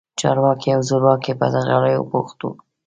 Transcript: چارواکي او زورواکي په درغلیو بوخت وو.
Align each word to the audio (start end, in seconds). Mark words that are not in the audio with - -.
چارواکي 0.19 0.69
او 0.75 0.81
زورواکي 0.89 1.33
په 1.39 1.45
درغلیو 1.53 2.07
بوخت 2.11 2.37
وو. 2.41 2.51